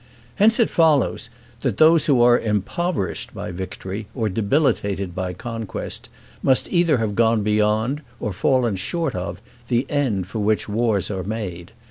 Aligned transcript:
Hence 0.37 0.59
it 0.59 0.67
follows, 0.71 1.29
that 1.61 1.77
those 1.77 2.07
who 2.07 2.23
are 2.23 2.39
impoverished 2.39 3.35
by 3.35 3.51
victory 3.51 4.07
or 4.15 4.29
debilitated 4.29 5.13
by 5.13 5.33
conquest, 5.33 6.09
must 6.41 6.67
either 6.73 6.97
have 6.97 7.13
gone 7.13 7.43
beyond, 7.43 8.01
or 8.19 8.33
fallen 8.33 8.77
short 8.77 9.13
of, 9.13 9.43
the 9.67 9.85
end 9.91 10.25
for 10.25 10.39
which 10.39 10.67
wars 10.67 11.11
are 11.11 11.21
made. 11.23 11.71